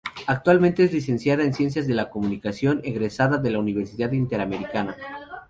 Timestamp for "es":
0.83-0.93